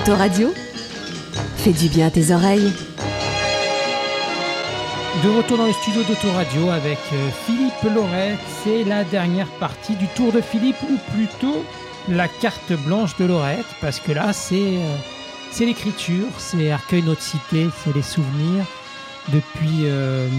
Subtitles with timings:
[0.00, 0.48] Autoradio,
[1.58, 2.72] fais du bien à tes oreilles.
[5.22, 10.06] De retour dans les studios d'Autoradio avec euh, Philippe Lorette, c'est la dernière partie du
[10.16, 11.66] Tour de Philippe, ou plutôt
[12.08, 14.96] la carte blanche de Lorette, parce que là c'est euh,
[15.50, 18.64] c'est l'écriture, c'est Arcueil Notre Cité, c'est les souvenirs.
[19.28, 19.84] Depuis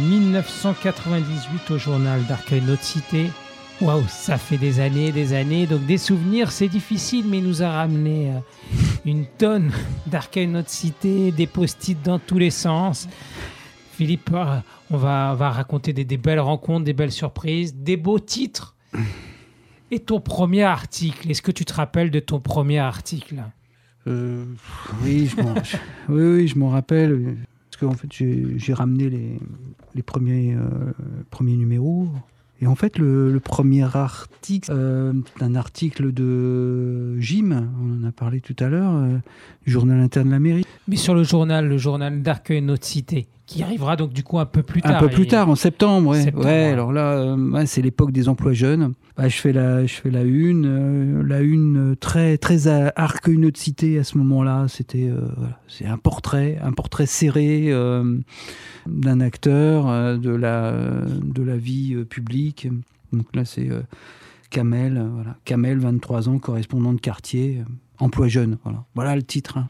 [0.10, 3.30] 1998 euh, au journal d'Arcueil Notre Cité.
[3.80, 5.68] Waouh, ça fait des années, des années.
[5.68, 8.32] Donc des souvenirs, c'est difficile, mais il nous a ramené
[9.06, 9.72] une tonne
[10.08, 13.08] d'Arcueil Notre Cité, des post-it dans tous les sens.
[13.94, 14.32] Philippe,
[14.90, 18.76] on va, va raconter des, belles rencontres, des belles surprises, des beaux titres.
[19.92, 23.44] Et ton premier article, est-ce que tu te rappelles de ton premier article?
[24.08, 24.46] Euh,
[25.04, 25.36] oui, je
[26.10, 27.38] oui, je m'en rappelle.
[27.70, 29.38] Parce qu'en fait, j'ai ramené les,
[29.96, 32.08] euh, premiers numéros.
[32.62, 38.40] Et en fait, le, premier article, euh, un article de Jim, on en a parlé
[38.40, 39.18] tout à l'heure, euh,
[39.66, 40.66] du journal interne de la mairie.
[40.88, 44.46] Mais sur le journal, le journal d'Arcueil Notre Cité, qui arrivera donc du coup un
[44.46, 44.98] peu plus tard.
[44.98, 46.34] Un peu plus tard, en septembre, ouais.
[46.34, 48.94] ouais, alors là, euh, c'est l'époque des emplois jeunes.
[49.18, 53.60] Bah, je fais la, je fais la une, euh, la une très, très Arcueil Notre
[53.60, 54.66] Cité à ce moment-là.
[54.68, 55.10] C'était,
[55.68, 57.72] c'est un portrait, un portrait serré
[58.88, 60.74] d'un acteur euh, de, la,
[61.06, 62.68] de la vie euh, publique.
[63.14, 63.82] Donc là, c'est euh,
[64.50, 65.38] Kamel, voilà.
[65.46, 67.64] Kamel, 23 ans, correspondant de quartier,
[68.00, 68.58] emploi jeune.
[68.64, 69.58] Voilà, voilà le titre.
[69.58, 69.70] Hein.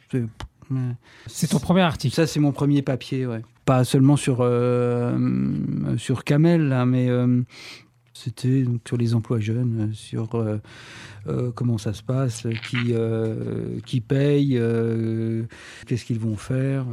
[1.28, 3.42] C'est ton premier article Ça, c'est mon premier papier, ouais.
[3.72, 4.38] Pas seulement sur,
[5.98, 7.10] sur Kamel, là, mais
[8.22, 10.58] c'était donc sur les emplois jeunes, euh, sur euh,
[11.28, 12.94] euh, comment ça se passe, qui,
[13.86, 14.60] qui paye,
[15.88, 16.86] qu'est-ce qu'ils vont faire,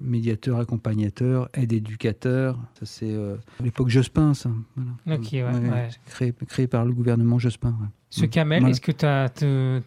[0.00, 2.58] médiateur, accompagnateur, aide éducateur.
[2.78, 3.14] Ça, c'est
[3.62, 4.50] l'époque Jospin, ça.
[5.06, 5.18] Ouais,
[6.06, 7.76] Créé, créé, par le gouvernement Jospin.
[8.10, 9.32] Ce Kamel, est-ce que tu as,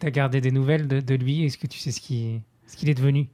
[0.02, 1.44] as, gardé des nouvelles de, de lui?
[1.44, 3.28] Est-ce que tu sais ce qu'il ce qu'il est devenu?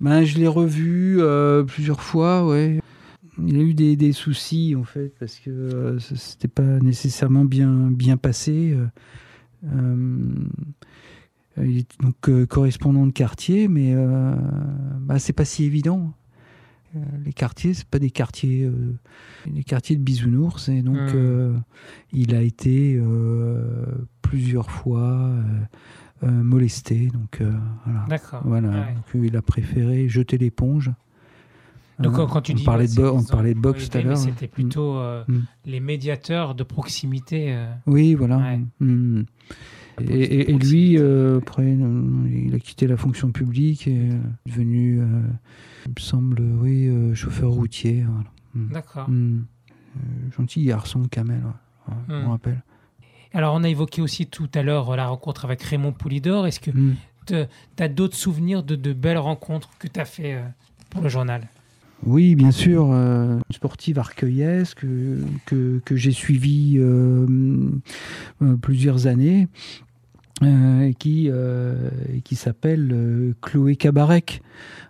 [0.00, 1.20] Ben, Je l'ai revu
[1.66, 2.80] plusieurs fois, ouais
[3.44, 8.16] il a eu des, soucis en fait parce que euh, c'était pas nécessairement bien bien
[8.16, 8.74] passé.
[8.74, 8.86] Euh,
[9.74, 13.94] euh, il est donc correspondant de quartier, mais
[15.00, 16.12] bah, c'est pas si évident.
[17.24, 18.70] Les quartiers, c'est pas des quartiers,
[19.46, 21.62] des quartiers de bisounours, et donc mmh.
[22.12, 23.00] il a été
[24.20, 25.32] plusieurs fois
[26.22, 27.08] molesté.
[27.08, 27.42] Donc
[27.84, 28.20] voilà.
[28.44, 28.88] Voilà.
[29.14, 30.90] il a préféré jeter l'éponge.
[31.98, 34.16] Donc quand tu on dis parlait de on parlait de boxe tout à l'heure.
[34.16, 35.42] C'était plutôt euh, mm.
[35.64, 37.54] les médiateurs de proximité.
[37.54, 37.72] Euh.
[37.86, 38.58] Oui, voilà.
[38.80, 39.22] Mm.
[40.10, 45.00] Et, lui, euh, après, il a quitté la fonction publique et est devenu,
[45.86, 48.04] il me semble, oui, chauffeur routier.
[48.54, 48.72] Mm.
[48.72, 49.08] D'accord.
[50.36, 51.42] gentil garçon, Kamel,
[52.08, 52.62] on me rappelle.
[53.36, 56.46] Alors, on a évoqué aussi tout à l'heure la rencontre avec Raymond Poulidor.
[56.46, 56.70] Est-ce que
[57.26, 57.34] tu
[57.78, 60.40] as d'autres souvenirs de, de, belles rencontres que tu as fait
[60.88, 61.42] pour le journal?
[62.04, 64.84] Oui, bien sûr, euh, une sportive arcueillesque
[65.46, 67.26] que, que, j'ai suivie euh,
[68.42, 69.48] euh, plusieurs années.
[70.42, 71.30] Et qui,
[72.24, 74.42] qui s'appelle Chloé Cabarec.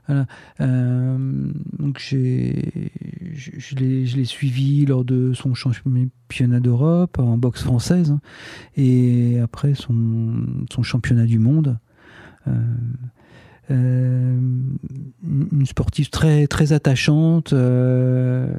[0.08, 2.90] donc j'ai,
[3.32, 8.16] je, l'ai, suivi lors de son championnat d'Europe en boxe française
[8.76, 10.34] et après son,
[10.72, 11.78] son championnat du monde.
[13.70, 14.38] Euh,
[15.24, 18.54] une sportive très très attachante euh,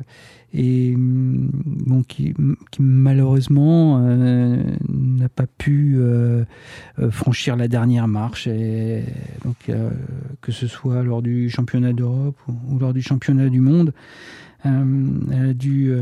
[0.53, 2.33] et bon, qui,
[2.79, 5.99] malheureusement euh, n'a pas pu
[7.11, 9.03] franchir la dernière marche et
[9.43, 9.71] donc
[10.41, 13.93] que ce soit lors du championnat d'Europe ou, lors du championnat du monde
[14.63, 15.93] elle a dû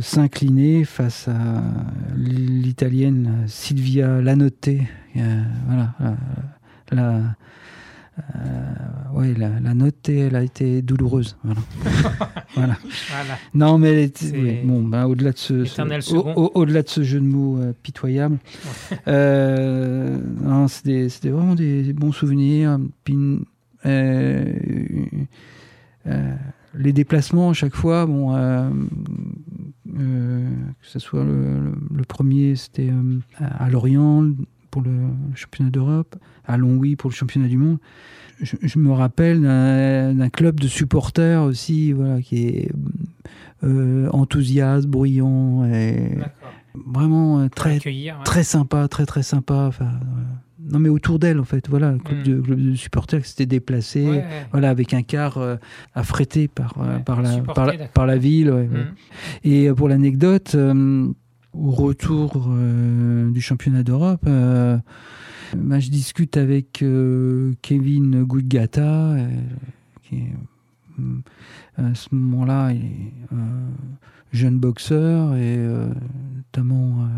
[0.00, 1.62] s'incliner face à
[2.16, 4.70] l'italienne Silvia Lanotte
[5.14, 5.94] voilà
[6.90, 7.36] la,
[8.18, 11.36] euh, ouais, la, la, note, elle a été douloureuse.
[11.44, 11.60] Voilà.
[12.54, 12.76] voilà.
[13.54, 14.10] Non, mais
[14.64, 15.54] bon, ben, au-delà de ce,
[16.54, 18.38] au-delà de ce jeu de mots euh, pitoyable,
[19.06, 20.18] euh,
[20.68, 22.78] c'était vraiment des, bons souvenirs.
[23.86, 24.54] Euh,
[26.74, 28.32] les déplacements à chaque fois, bon,
[29.86, 30.42] que
[30.82, 32.90] ce soit le, le premier, c'était
[33.38, 34.30] à Lorient
[34.70, 34.92] pour le
[35.34, 36.16] championnat d'Europe,
[36.46, 37.78] à Longwy pour le championnat du monde.
[38.40, 42.70] Je, me rappelle d'un club de supporters aussi, voilà, qui est
[43.64, 46.18] euh, enthousiaste, bruyant, et
[46.86, 47.80] vraiment euh, très,
[48.24, 49.66] très sympa, très très sympa.
[49.68, 49.90] Enfin,
[50.60, 52.70] non mais autour d'elle en fait, voilà, un club, hmm.
[52.70, 55.56] de, supporters qui s'était déplacé, voilà, avec un car euh,
[55.94, 56.74] affrété par,
[57.04, 57.38] par, la,
[57.92, 58.50] par, la, ville.
[58.50, 58.94] Hmm.
[59.44, 60.56] Et pour l'anecdote
[61.54, 64.78] au retour euh, du championnat d'Europe, euh,
[65.56, 69.16] bah, je discute avec euh, Kevin Goudgata,
[70.02, 70.32] qui est
[71.76, 72.72] à ce moment-là
[74.32, 75.56] jeune boxeur et
[76.36, 77.08] notamment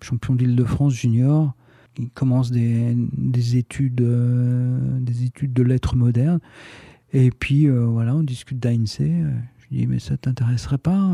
[0.00, 1.54] champion d'Île-de-France junior.
[1.98, 4.06] Il commence des, des études,
[5.00, 6.40] des études de lettres modernes.
[7.12, 9.00] Et puis voilà, on discute d'ANC.
[9.00, 11.10] Je dis, mais ça t'intéresserait pas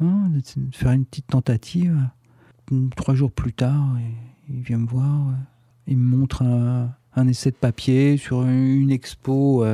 [0.00, 0.42] hein, de
[0.72, 1.96] faire une petite tentative
[2.96, 3.96] Trois jours plus tard,
[4.48, 5.34] il vient me voir,
[5.86, 9.64] il me montre un, essai de papier sur une expo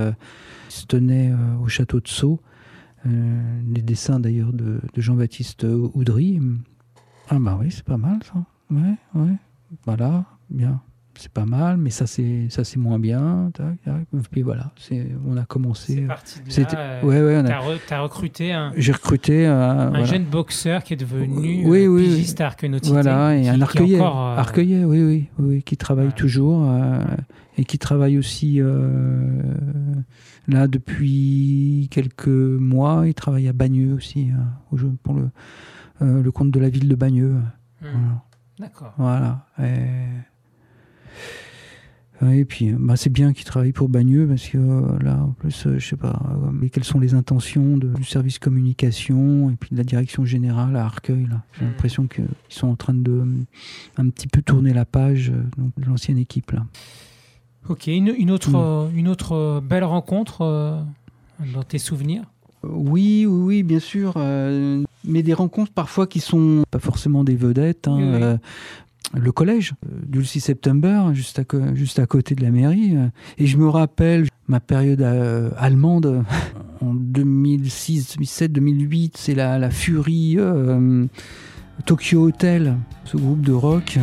[0.69, 1.33] qui se tenait
[1.63, 2.41] au château de Sceaux.
[3.07, 6.41] Euh, des dessins d'ailleurs de, Jean-Baptiste Oudry.
[7.29, 8.45] Ah bah oui, c'est pas mal ça.
[8.71, 9.37] Ouais, ouais.
[9.85, 10.81] Voilà, bien
[11.19, 13.51] c'est pas mal, mais ça c'est ça c'est moins bien.
[14.31, 16.07] Puis voilà, c'est on a commencé.
[16.49, 18.01] C'est euh, ouais, ouais, on a...
[18.01, 18.73] recruté un.
[18.77, 22.55] J'ai recruté un, un jeune boxeur qui est devenu oui, euh, oui, pigiste à
[22.85, 26.71] Voilà, et un arcueillet, euh, oui, oui, oui, qui travaille toujours
[27.57, 28.61] et qui travaille aussi
[30.47, 33.03] là depuis quelques mois.
[33.07, 34.31] Il travaille à Bagneux aussi,
[35.03, 35.31] pour le
[36.01, 37.35] le compte de la ville de Bagneux.
[37.83, 38.19] Hmm.
[38.61, 38.95] D'accord.
[38.99, 39.47] Voilà.
[39.61, 39.87] Et...
[42.27, 45.67] Et puis, bah, c'est bien qu'il travaille pour Bagneux parce que euh, là, en plus,
[45.67, 49.77] euh, je sais pas, euh, quelles sont les intentions du service communication et puis de
[49.77, 51.29] la direction générale à Arcueil.
[51.53, 51.69] J'ai hmm.
[51.69, 53.25] l'impression qu'ils sont en train de
[53.97, 56.51] un petit peu tourner la page de l'ancienne équipe.
[56.51, 56.65] Là.
[57.69, 58.97] Ok, une, autre, hmm.
[58.97, 60.85] une autre belle rencontre
[61.55, 62.25] dans tes souvenirs?
[62.65, 64.15] Oui, oui, oui, bien sûr.
[65.05, 67.87] mais des rencontres parfois qui sont pas forcément des vedettes.
[67.87, 68.41] Hein,
[69.15, 72.97] le collège euh, du 6 septembre, juste à, juste à côté de la mairie.
[73.39, 76.25] Et je me rappelle ma période euh, allemande
[76.81, 81.07] en 2006, 2007, 2008, c'est la, la Fury euh,
[81.85, 83.99] Tokyo Hotel, ce groupe de rock.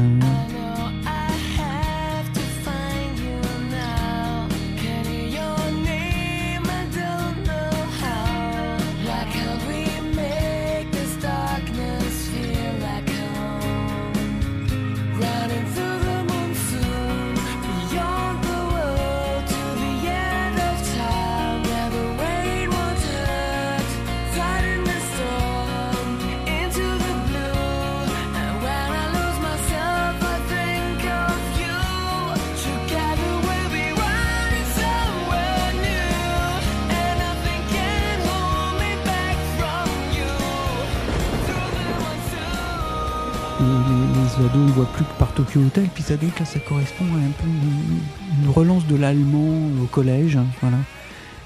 [45.17, 45.87] Par Tokyo Hotel.
[45.93, 50.35] Puis ça là, ça correspond à un peu une, relance de l'allemand au collège.
[50.35, 50.77] Hein, voilà.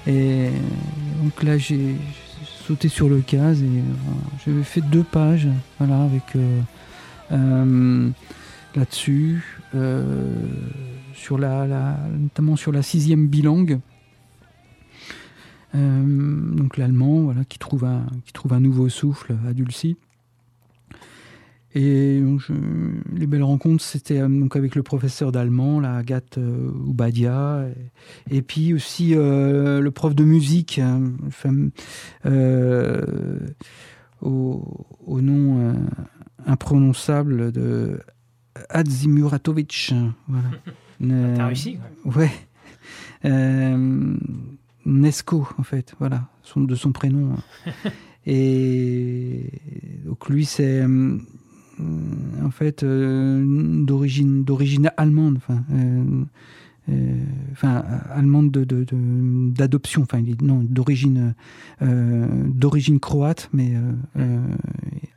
[0.06, 0.50] Et
[1.22, 1.96] donc là, j'ai
[2.70, 3.82] sauté sur le cas et euh,
[4.44, 6.60] j'avais fait deux pages voilà, avec euh,
[7.32, 8.10] euh,
[8.76, 9.58] là-dessus,
[11.14, 13.80] sur la, notamment sur la sixième bilangue.
[15.74, 19.96] donc l'allemand, voilà, qui trouve un, qui trouve un nouveau souffle à Dulcie.
[21.74, 22.20] Et
[23.12, 27.64] les belles rencontres, c'était euh, donc avec le professeur d'allemand, la Agathe euh, Oubadia,
[28.30, 31.12] et, puis aussi euh, le prof de musique, hein,
[34.20, 35.74] au, nom
[36.46, 38.00] imprononçable de
[38.68, 39.94] Adzimuratovic.
[40.28, 40.48] Voilà.
[41.36, 42.30] T'as réussi Ouais.
[44.86, 47.36] Nesco, en fait, voilà, son, de son prénom.
[48.26, 49.50] et
[50.04, 51.18] donc lui, c'est euh,
[52.42, 56.24] en fait euh, d'origine d'origine allemande, enfin, euh,
[57.52, 61.34] enfin allemande d'adoption, de, enfin non d'origine
[61.80, 63.72] d'origine croate, mais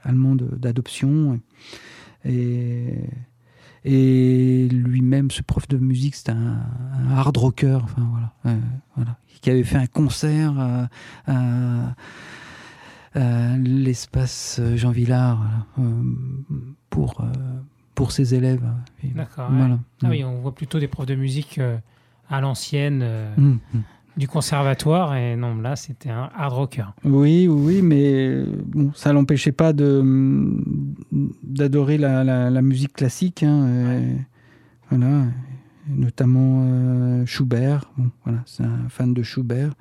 [0.04, 1.40] allemande d'adoption.
[2.26, 2.94] Et,
[3.86, 6.62] et lui-même, ce prof de musique, c'était un,
[7.12, 8.60] hard rocker, enfin voilà,
[8.96, 10.90] voilà, qui avait fait un concert à
[11.28, 11.86] euh,
[13.16, 15.46] l'espace euh, Jean Villard
[15.80, 15.84] euh,
[16.90, 17.24] pour,
[17.96, 18.64] pour ses élèves.
[19.04, 19.50] D'accord.
[20.04, 21.60] Ah oui, on voit plutôt des profs de musique
[22.30, 23.04] à l'ancienne.
[23.38, 23.80] Mmh, mmh.
[24.18, 26.86] du conservatoire et non là c'était un hard rocker.
[27.04, 30.04] Oui oui mais bon ça l'empêchait pas de
[31.44, 34.02] d'adorer la, la, musique classique hein,
[34.90, 35.26] voilà
[35.88, 39.74] notamment Schubert bon voilà c'est un fan de Schubert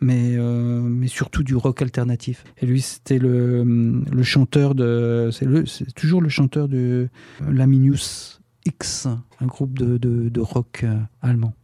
[0.00, 2.44] mais, euh, mais surtout du rock alternatif.
[2.60, 5.30] Et lui, c'était le, le, chanteur de.
[5.32, 7.08] C'est toujours le chanteur de
[7.48, 9.08] Laminius X,
[9.40, 11.54] un groupe de, de, de rock euh, allemand.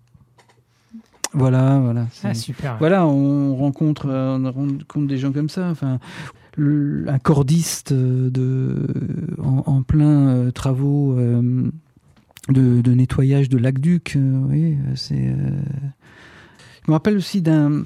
[1.34, 2.08] Voilà, voilà.
[2.24, 2.76] Ah, super.
[2.78, 5.68] Voilà, on rencontre, euh, on rencontre des gens comme ça.
[5.70, 5.98] Enfin,
[6.58, 8.86] un cordiste de,
[9.38, 11.16] en, en plein travaux
[12.50, 14.18] de, nettoyage de l'aqueduc.
[14.48, 15.34] oui, c'est.
[16.84, 17.84] Je me rappelle aussi d'un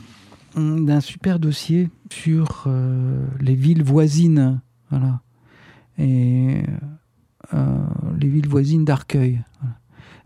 [0.57, 2.67] d'un super dossier sur
[3.41, 4.61] les villes voisines,
[4.91, 5.21] voilà,
[5.99, 6.63] et
[8.19, 9.43] les villes voisines d'Arcueil.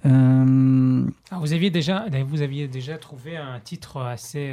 [0.04, 4.52] vous aviez déjà, vous aviez déjà trouvé un titre assez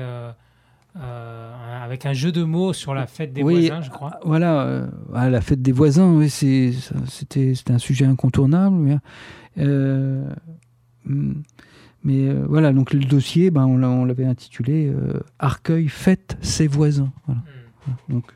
[0.99, 4.19] euh, avec un jeu de mots sur la fête des voisins, je crois.
[4.25, 8.75] Voilà, euh, la fête des voisins, oui, c'était un sujet incontournable.
[8.75, 8.97] Mais,
[9.59, 10.23] euh,
[12.03, 14.93] mais voilà, donc le dossier, ben, on l'avait intitulé
[15.39, 17.11] Arcueil fête ses voisins.
[17.25, 17.41] Voilà.
[17.87, 18.13] Hmm.
[18.13, 18.33] Donc,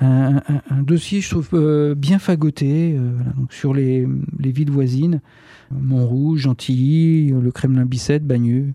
[0.00, 2.98] un, dossier, je trouve, bien fagoté
[3.36, 4.08] donc sur les,
[4.38, 5.20] les villes voisines.
[5.70, 8.72] Montrouge, Gentilly, le Kremlin-Bicêtre, Bagneux,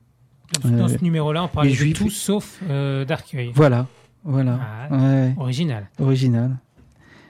[0.63, 3.51] dans ce numéro-là, on parlait de tout sauf euh, d'Arcueil.
[3.53, 3.87] Voilà,
[4.23, 4.59] voilà.
[4.91, 5.89] Ah, original.
[5.99, 6.57] Original.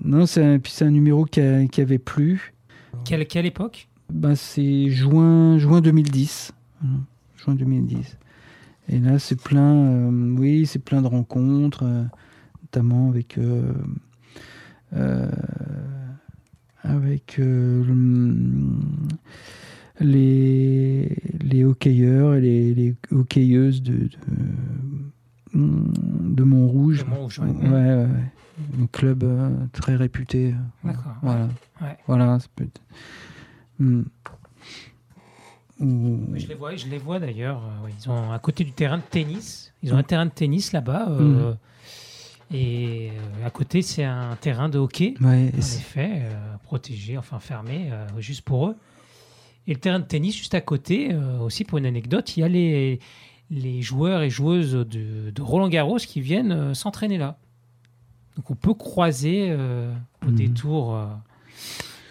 [0.04, 2.54] Non, c'est un, un numéro qui, avait plu.
[3.06, 3.88] Quelle, quelle époque?
[4.14, 6.52] Bah, C'est juin, juin 2010.
[7.38, 8.18] Juin 2010.
[8.90, 12.04] Et là, c'est plein, euh, oui, c'est plein de rencontres, euh,
[12.62, 13.40] notamment avec
[16.84, 17.40] avec
[20.00, 24.10] les, les hockeyeurs et les, les hockeyeuses de,
[25.54, 27.06] de, Montrouge.
[27.40, 27.70] ouais.
[27.70, 28.08] Ouais,
[28.82, 30.56] Un club euh, très réputé.
[30.84, 31.16] D'accord.
[31.22, 31.50] Voilà.
[32.08, 32.82] Voilà, ça peut être...
[33.84, 34.04] Hmm.
[36.36, 37.62] Je les vois, je les vois d'ailleurs.
[37.64, 39.74] Euh, ils ont à côté du terrain de tennis.
[39.82, 41.08] Ils ont un terrain de tennis là-bas.
[41.10, 41.58] Euh, hmm.
[42.56, 43.12] Et
[43.44, 45.16] à côté, c'est un terrain de hockey.
[45.22, 46.22] Ouais, en effet,
[46.62, 48.76] protégé, enfin fermé, juste pour eux.
[49.68, 52.44] Et le terrain de tennis, juste à côté, euh, aussi pour une anecdote, il y
[52.44, 53.00] a les,
[53.50, 57.38] les joueurs et joueuses de, de Roland Garros qui viennent euh, s'entraîner là.
[58.36, 59.94] Donc on peut croiser euh,
[60.28, 61.00] au détour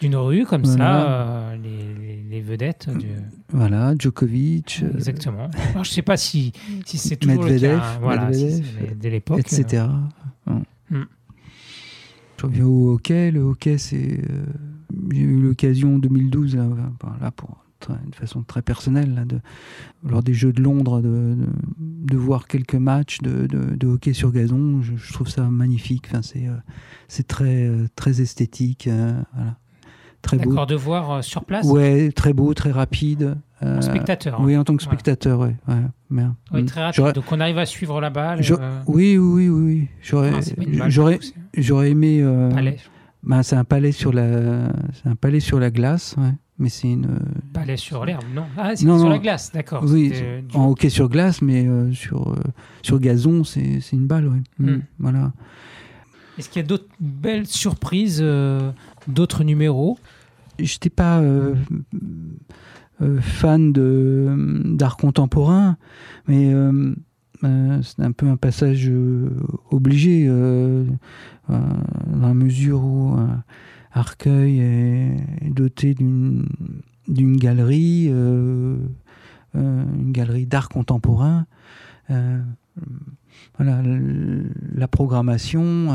[0.03, 2.89] d'une rue comme ça les, les, vedettes.
[2.91, 3.07] Du...
[3.51, 4.85] Voilà, Djokovic.
[4.95, 5.49] Exactement.
[5.71, 6.53] Alors, je ne sais pas si,
[6.85, 7.99] si c'est toujours le cas.
[8.01, 8.31] Voilà,
[8.97, 9.39] dès l'époque.
[9.39, 9.85] Etc.
[10.91, 11.03] Mm.
[12.37, 13.31] Je reviens au hockey.
[13.31, 14.21] Le hockey, c'est
[15.13, 19.41] j'ai eu l'occasion en 2012, là, pour de façon très personnelle, de,
[20.09, 21.37] lors des Jeux de Londres, de,
[21.79, 24.81] de, voir quelques matchs de, de hockey sur gazon.
[24.83, 26.07] Je, trouve ça magnifique.
[26.09, 26.57] Enfin, c'est euh,
[27.09, 28.87] c'est très, euh, très esthétique.
[28.87, 29.59] Euh, voilà.
[30.23, 30.51] Très beau.
[30.51, 33.37] D'accord, de voir sur place Ouais, très beau, très rapide.
[33.61, 34.41] en spectateur.
[34.41, 35.57] Oui, en tant que spectateur, ouais.
[35.69, 37.13] ouais, Oui, très rapide.
[37.15, 38.41] Donc on arrive à suivre la balle.
[38.87, 39.89] Oui, oui, oui, oui.
[40.01, 40.33] J'aurais,
[40.81, 41.19] ah, j'aurais,
[41.57, 42.23] j'aurais aimé.
[43.23, 46.33] Bah, c'est un palais sur la, c'est un palais sur la glace, ouais.
[46.59, 47.05] mais c'est une.
[47.05, 49.85] Euh, palais sur l'herbe, non Ah, c'est sur la glace, d'accord.
[49.87, 50.13] Oui,
[50.55, 52.37] en hockey sur glace, mais euh, sur euh,
[52.83, 54.41] sur gazon, c'est, c'est une balle, oui.
[54.59, 54.83] Mm, hmm.
[54.99, 55.33] Voilà.
[56.37, 58.25] Est-ce qu'il y a d'autres belles surprises,
[59.09, 59.99] d'autres numéros
[60.59, 61.23] J'étais pas
[63.21, 65.77] fan de d'art contemporain,
[66.29, 66.53] mais
[67.41, 68.93] c'est un peu un passage
[69.71, 70.29] obligé
[71.51, 71.57] euh,
[72.07, 73.27] dans la mesure où euh,
[73.93, 78.77] Arcueil est doté d'une galerie, euh,
[79.55, 81.47] une galerie d'art contemporain.
[82.09, 83.83] voilà,
[84.75, 85.89] la programmation,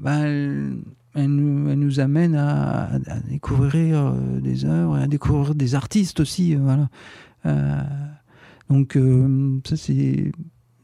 [0.00, 0.78] ben,
[1.14, 6.54] elle, nous, amène à, découvrir des œuvres, à découvrir des artistes aussi.
[6.54, 6.88] voilà.
[8.70, 8.98] donc
[9.66, 10.32] ça c'est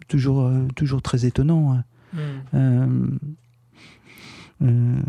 [0.08, 1.73] toujours, toujours très étonnant.
[1.73, 1.85] Hein.
[2.52, 3.18] Mmh.
[4.62, 5.00] Euh,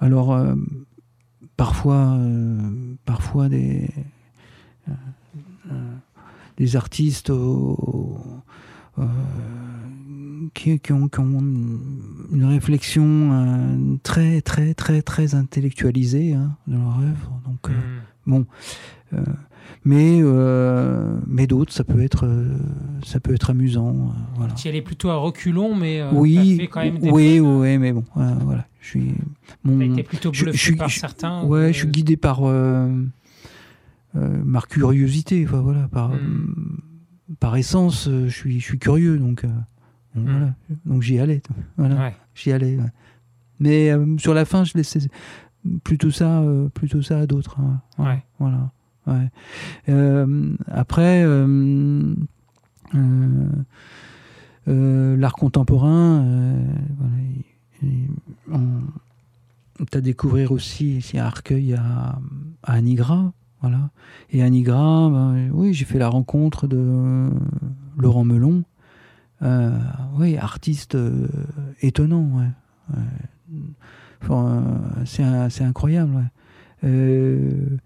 [0.00, 0.54] alors, euh,
[1.56, 2.70] parfois, euh,
[3.04, 3.88] parfois des,
[6.56, 7.32] des artistes
[10.54, 17.40] qui, qui, ont, une réflexion très, très, très, très intellectualisée hein, dans leur œuvre.
[17.46, 17.74] Donc, mm.
[18.26, 18.46] bon
[19.84, 22.58] mais euh, mais d'autres ça peut être euh,
[23.04, 26.80] ça peut être amusant euh, voilà tu allais plutôt à reculons mais oui fait quand
[26.80, 29.14] même des oui oui mais bon voilà je suis
[29.64, 32.42] mon été plutôt bluffé je, par certains ouais je suis guidé par
[34.14, 36.80] ma curiosité enfin, voilà par hmm.
[37.38, 39.44] par essence je suis je suis curieux donc
[40.16, 40.54] voilà
[40.84, 41.42] donc j'y allais
[41.76, 42.78] voilà j'y allais
[43.60, 45.00] mais sur la fin je laissais
[45.84, 46.42] plutôt ça
[46.74, 47.80] plutôt ça à d'autres hein.
[47.98, 48.22] ouais.
[48.38, 48.70] voilà.
[49.88, 52.14] Euh, après, euh,
[54.68, 56.24] euh, l'art contemporain,
[56.98, 58.64] voilà,
[59.90, 62.18] tu as découvrir aussi ici à Arcueil à,
[62.62, 63.32] à Anigra.
[63.60, 63.90] Voilà.
[64.30, 67.30] Et à Anigra, ben, oui, j'ai fait la rencontre de
[67.96, 68.64] Laurent Melon.
[69.42, 70.96] Oui, artiste
[71.80, 72.28] étonnant.
[72.38, 72.96] Ouais.
[74.22, 74.64] Enfin,
[75.04, 76.14] c'est incroyable.
[76.16, 76.22] ouais.
[76.84, 77.78] Euh,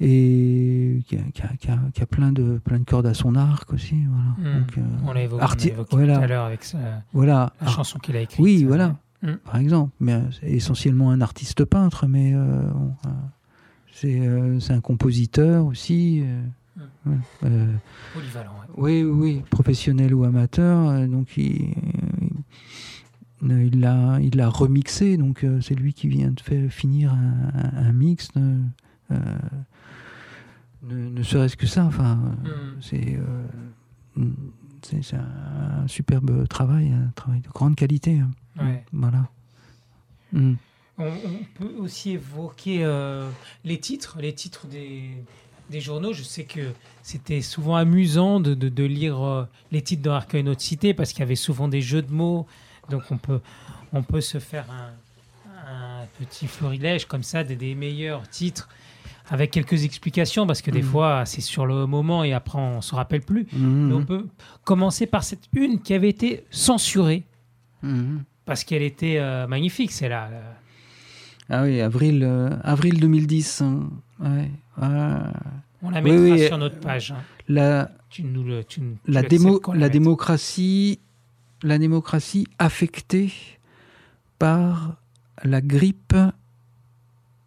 [0.00, 3.14] et qui a, qui a- qui a- qui a plein de plein de cordes à
[3.14, 3.96] son arc aussi.
[4.08, 4.56] Voilà.
[4.56, 4.60] Hmm.
[4.60, 6.16] Donc, euh, On l'a évoqué, voilà.
[6.18, 6.66] tout à l'heure avec
[7.12, 7.52] voilà.
[7.60, 8.40] la chanson qu'il a écrite.
[8.40, 8.96] oui, euh, voilà.
[9.22, 9.32] Mm.
[9.44, 13.08] Par exemple, mais euh, essentiellement un artiste peintre, mais euh, bon, euh,
[14.04, 16.22] euh, c'est un compositeur aussi.
[16.78, 17.72] Euh, ouais, euh,
[18.12, 18.74] Polyvalent, ouais.
[18.76, 20.88] Oui, oui, professionnel ou amateur.
[20.88, 21.74] euh, Donc il,
[23.42, 25.16] il- l'a, il l'a remixé.
[25.16, 28.28] Donc euh, c'est lui qui vient de faire finir un, mix.
[28.36, 28.58] euh,
[29.12, 29.16] euh,
[30.82, 31.84] ne, ne serait-ce que ça.
[31.84, 32.80] Enfin, euh, Mm.
[32.80, 33.18] c'est,
[34.18, 34.24] euh,
[34.82, 38.18] c'est, un, superbe travail, un travail de grande qualité.
[38.20, 38.30] hein.
[38.58, 38.84] Ouais.
[38.92, 39.28] Voilà.
[40.32, 40.54] Mm.
[40.98, 43.28] On, on peut aussi évoquer euh,
[43.64, 45.10] les titres, les titres des,
[45.70, 46.12] des journaux.
[46.12, 50.42] Je sais que c'était souvent amusant de, de- de lire euh, les titres de Arcueil
[50.42, 52.46] Notre Cité parce qu'il y avait souvent des jeux de mots.
[52.90, 53.40] Donc on peut,
[53.92, 54.92] on peut se faire un,
[56.02, 58.68] un petit florilège comme ça des, des meilleurs titres
[59.30, 60.88] avec quelques explications parce que des Mhm.
[60.88, 63.46] fois c'est sur le moment et après on se rappelle plus.
[63.52, 63.88] Mhm.
[63.88, 64.26] Mais on peut
[64.64, 67.24] commencer par cette une qui avait été censurée
[67.82, 68.22] Mhm.
[68.44, 69.92] parce qu'elle était euh, magnifique.
[69.92, 70.28] C'est là.
[71.50, 73.60] Ah oui, avril, euh, avril 2010.
[73.62, 73.80] hein.
[74.20, 74.50] Ouais.
[74.80, 75.32] Ah.
[75.82, 77.12] On la Oui, mettra oui, sur euh, notre page.
[77.12, 77.16] hein.
[77.48, 80.98] La, Tu nous le, tu, tu la, démo, la démocratie,
[81.62, 83.32] la démocratie affectée
[84.38, 84.94] par
[85.44, 86.16] la grippe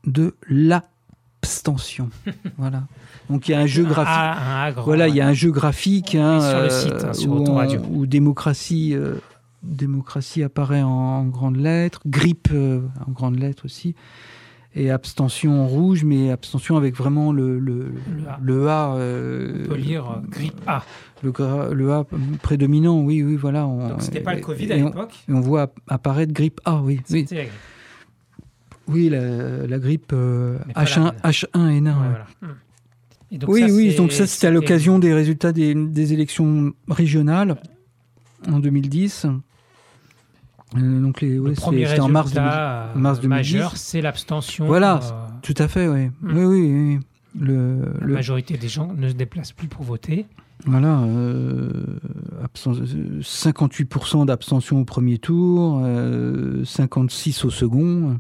[0.06, 2.10] de l'abstention.
[2.57, 2.83] voilà.
[3.29, 4.74] Donc il y a un jeu graphique.
[4.75, 7.31] Grand, Voilà, il y a un jeu graphique hein, sur le euh, site, hein, sur
[7.31, 9.16] où, on- où démocratie, euh,
[9.63, 13.96] démocratie apparaît en, en grandes lettres, grippe euh, en grandes lettres aussi,
[14.75, 18.39] et abstention en rouge, mais abstention avec vraiment le, le, Le A.
[18.41, 20.83] le A, euh, On peut lire euh, grippe A.
[21.24, 21.33] le,
[21.74, 22.05] le A
[22.43, 23.65] prédominant, oui, oui, voilà.
[23.65, 25.13] on- Donc c'était pas le Covid à l'époque.
[25.27, 27.00] et on voit apparaître grippe A, oui.
[27.09, 27.51] Oui, la grippe.
[28.87, 31.20] oui la, la grippe euh, Mais pas la H1, maladie.
[31.24, 31.83] H1N1.
[31.83, 31.93] Ouais, ouais.
[31.93, 32.25] voilà.
[32.41, 33.37] Hmm.
[33.39, 37.57] Donc oui, ça, oui, donc ça c'était à l'occasion des résultats des, des élections régionales
[38.50, 39.25] en 2010.
[40.75, 42.40] Euh, donc les, Le ouais, premier c'était c'était en mars 2010.
[42.50, 43.53] résultat euh, mars 2010.
[43.53, 44.66] majeur, c'est l'abstention.
[44.66, 45.00] Voilà.
[45.01, 46.08] euh, Tout à fait, oui.
[46.22, 46.38] Mm.
[46.38, 47.00] Oui, oui, oui.
[47.40, 50.25] Le, la le- majorité des gens ne se déplacent plus pour voter.
[50.66, 51.70] Voilà, euh,
[52.44, 58.20] absen- euh, 58% d'abstention au premier tour, euh, 56 au second.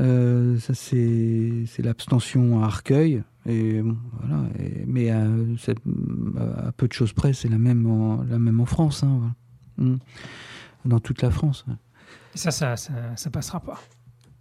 [0.00, 3.22] Euh, ça, c'est l'abstention à Arcueil.
[3.46, 5.26] Et, bon, voilà, et- mais à,
[6.76, 9.02] peu de choses près, c'est la même en, la même en France.
[9.02, 9.18] hein,
[9.76, 9.90] voilà.
[9.92, 9.98] Mm.
[10.84, 11.64] Dans toute la France.
[12.34, 13.80] Et ça, ça, ça, ça passera pas.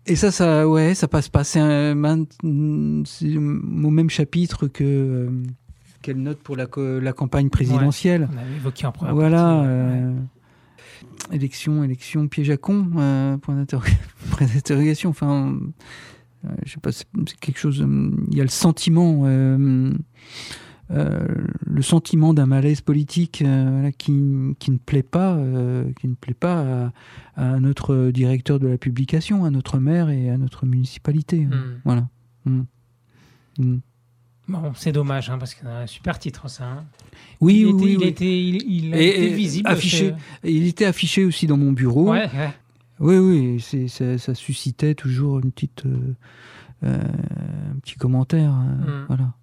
[0.06, 1.44] Et ça, ça, ouais, ça passe pas.
[1.44, 2.00] C'est au
[3.92, 5.30] même chapitre que euh,
[6.02, 6.68] quelle note pour la,
[7.14, 8.30] campagne présidentielle.
[8.34, 9.38] On avait évoqué en première Voilà.
[9.38, 9.74] partie, ouais.
[9.74, 10.14] euh,
[11.34, 13.84] Élection, élection, piège à con, euh, point d'interro-
[14.32, 15.10] point d'interrogation.
[15.10, 15.58] Enfin,
[16.46, 17.06] euh, je sais pas, c'est
[17.42, 17.86] quelque chose.
[18.32, 19.24] Il y a le sentiment,
[20.90, 24.14] le sentiment d'un malaise politique euh, qui,
[24.60, 26.92] qui ne plaît pas, euh, qui ne plaît pas
[27.36, 31.46] à, à notre directeur de la publication, à notre maire et à notre municipalité.
[31.46, 31.80] Hmm.
[31.84, 32.08] Voilà.
[32.46, 32.62] Mm.
[33.60, 33.78] Mm.
[34.48, 36.64] Bon, c'est dommage, hein, parce que c'est un super titre, ça.
[36.66, 36.86] hein.
[37.42, 39.68] Oui, il oui, était, oui, il, était, il, il Et- visible.
[39.70, 39.98] affiché.
[39.98, 42.12] chez- Il était affiché aussi dans mon bureau.
[42.12, 42.54] Ouais, ouais.
[43.00, 46.16] Oui, oui, c'est, ça, ça suscitait toujours une petite, euh,
[46.86, 46.98] euh,
[47.76, 49.06] un petit commentaire, euh, Mm.
[49.08, 49.34] voilà.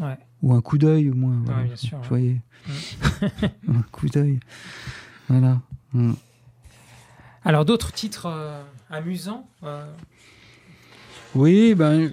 [0.00, 0.18] Ouais.
[0.42, 1.36] Ou un coup d'œil au moins.
[1.44, 1.64] voilà.
[1.64, 2.40] bien sûr, Vous ouais.
[3.28, 4.40] voyez, un coup d'œil.
[5.28, 5.60] Voilà.
[5.92, 6.12] Mm.
[7.44, 9.86] Alors, d'autres titres euh, amusants euh,
[11.34, 12.12] Oui, ben,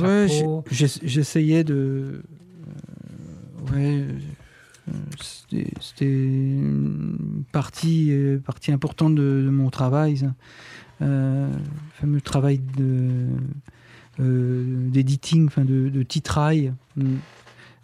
[0.00, 0.26] ouais,
[0.70, 2.22] j'essayais de,
[3.72, 4.06] euh, ouais,
[5.20, 8.12] c'était, une partie,
[8.44, 10.34] partie importante de, de mon travail, ça.
[11.00, 11.50] Le
[11.94, 13.26] fameux travail de
[14.18, 16.72] d'editing, enfin de, de titrail.
[16.96, 17.16] Mm.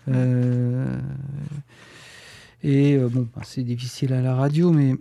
[0.08, 0.98] Euh,
[2.62, 4.94] et euh, bon, bah, c'est difficile à la radio, mais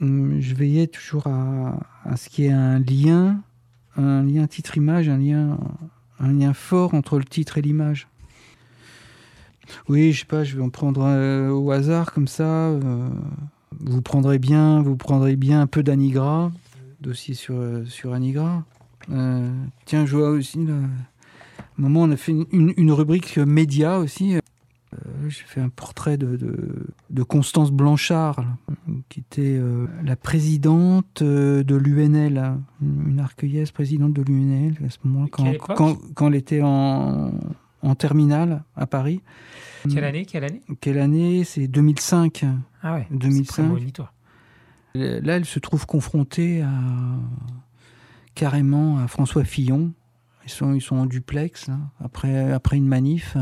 [0.00, 3.40] mm, je veillais toujours à, ce qu'il y ait un lien,
[3.96, 5.58] un lien titre-image, un lien,
[6.18, 8.08] un lien fort entre le titre et l'image.
[9.88, 12.78] Oui, je sais pas, je vais en prendre euh, au hasard comme ça.
[13.80, 16.52] vous prendrez bien, vous prendrez bien un peu d'Anigra,
[17.00, 18.64] dossier sur euh, sur Anigra.
[19.86, 23.98] Tiens, je vois aussi là, à un moment on a fait une, une rubrique média
[23.98, 24.36] aussi.
[24.94, 28.44] Euh, J'ai fait un portrait de, de, de Constance Blanchard,
[29.08, 34.90] qui était euh, la présidente euh, de l'UNL, hein, une arcueillaise présidente de l'UNL à
[34.90, 37.32] ce moment-là, quand, quand, quand elle était en,
[37.82, 39.20] en terminale à Paris.
[39.88, 40.62] Quelle année Quelle année?
[40.80, 41.44] Quelle année?
[41.44, 42.44] C'est 2005.
[42.82, 43.06] Ah ouais.
[43.10, 43.44] 2005.
[43.44, 44.14] c'est prémonitoire.
[44.94, 46.70] Là, elle se trouve confrontée à,
[48.34, 49.92] carrément à François Fillon.
[50.44, 51.68] Ils sont, ils sont en duplex,
[52.02, 53.36] après, après une manif.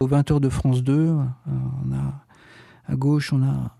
[0.00, 1.14] Aux 20h de France 2, euh,
[1.46, 2.24] on a,
[2.86, 3.76] à gauche, on a,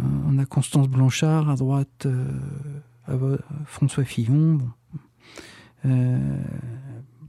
[0.00, 4.54] euh, on a Constance Blanchard, à droite, euh, François Fillon.
[4.54, 4.70] Bon.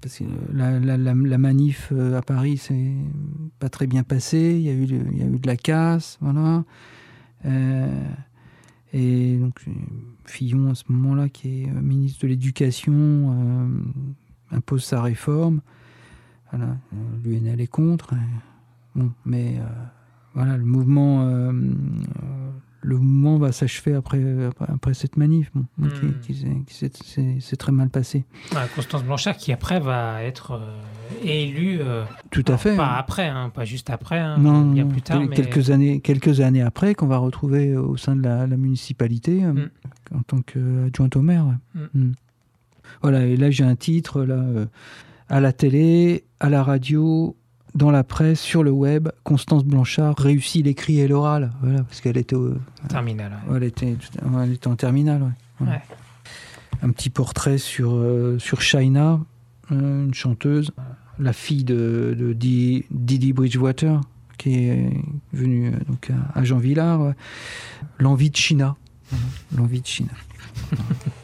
[0.02, 2.94] Parce que la, la- manif à Paris, c'est
[3.60, 4.56] pas très bien passé.
[4.56, 6.64] Il y a eu, il y a eu de la casse, voilà.
[8.94, 9.66] Et donc,
[10.26, 13.70] Fillon, à ce moment-là, qui est ministre de l'Éducation,
[14.52, 15.62] impose sa réforme.
[16.54, 18.14] Voilà, euh, l'UNL est contre.
[18.96, 19.64] bon, mais euh,
[20.36, 21.52] voilà, le mouvement, euh,
[22.82, 25.88] le mouvement va s'achever après, après, après cette manif, bon, Hmm.
[26.22, 26.34] qui,
[26.68, 28.26] qui s'est- qui très mal passé.
[28.54, 30.80] Ouais, Constance Blanchard qui après va être euh,
[31.24, 31.80] élue.
[32.30, 32.76] Tout à fait.
[32.76, 35.22] Pas après, hein, pas juste après, hein, Non, bien non, plus tard.
[35.22, 39.44] mais- quelques années, quelques années après, qu'on va retrouver au sein de la, la municipalité
[39.44, 39.70] euh, Mm.
[40.16, 41.48] en tant qu'adjointe au maire.
[41.48, 41.82] ouais.
[41.96, 42.00] Mm.
[42.08, 42.12] Mm.
[43.02, 44.44] Voilà, et là j'ai un titre là
[45.30, 47.36] à la télé, à la radio,
[47.76, 49.10] dans la presse, sur le web.
[49.24, 51.52] Constance Blanchard réussit l'écrit et l'oral.
[51.62, 52.56] Voilà, parce qu'elle était, au-
[52.90, 53.32] Terminal.
[53.48, 53.52] ouais.
[53.52, 53.96] ouais, elle était,
[54.44, 55.24] elle était en terminale.
[55.24, 55.30] ouais.
[55.60, 55.74] Voilà.
[55.74, 55.82] Ouais.
[56.82, 59.20] Un petit portrait sur euh, sur Shaina,
[59.72, 60.72] euh, une chanteuse,
[61.20, 64.02] la fille de, de Di- Didi Bridgewater,
[64.38, 64.92] qui est
[65.32, 67.14] venue euh, donc à, à Jean Villard.
[68.00, 68.76] L'envie de China.
[69.10, 70.12] Voilà, L'envie de China.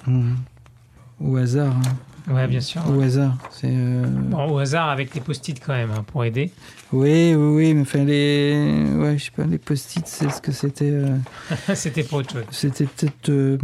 [0.07, 0.35] Mhm.
[1.19, 1.75] Au hasard.
[1.75, 1.95] hein.
[2.27, 2.81] Ouais, bien sûr.
[2.89, 3.37] Au hasard.
[3.51, 3.69] C'est.
[3.71, 6.51] euh, Bon, au hasard avec les post-it quand même, hein, pour aider.
[6.91, 10.51] Oui, oui, oui, mais enfin les, ouais, je sais pas, les post-it, c'est ce que
[10.51, 10.91] c'était.
[10.91, 11.17] euh,
[11.75, 12.43] C'était pour autre chose.
[12.51, 13.57] C'était peut-être euh,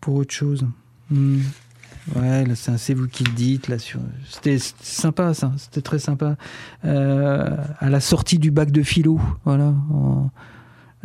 [0.00, 0.66] pour autre chose.
[1.10, 1.38] Hmm.
[2.16, 3.68] Ouais, là, c'est vous qui le dites.
[3.68, 3.98] Là, sur...
[4.28, 5.52] C'était sympa, ça.
[5.56, 6.36] C'était très sympa.
[6.84, 9.72] Euh, à la sortie du bac de philo, voilà.
[9.90, 10.30] en-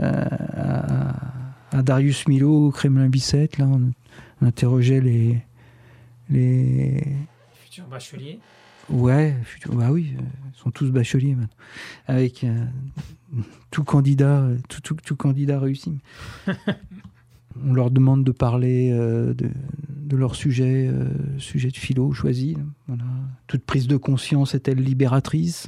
[0.01, 0.25] euh,
[0.57, 3.91] à, à Darius Milo, au Kremlin-Bicêtre, là, on,
[4.41, 5.39] on interrogeait les.
[6.29, 7.03] Les...
[7.53, 8.39] Futur bachelier.
[8.89, 10.21] Ouais, futur- bah oui, euh,
[10.53, 11.55] ils sont tous bacheliers maintenant.
[12.07, 12.65] Avec euh,
[13.71, 15.99] tout candidat, tout, tout, tout candidat réussi.
[17.65, 19.49] On leur demande de parler euh, de,
[19.89, 21.07] de leur sujet, euh,
[21.39, 22.53] sujet de philo choisi.
[22.55, 22.61] là.
[22.87, 23.03] Voilà.
[23.47, 25.67] Toute prise de conscience est-elle libératrice?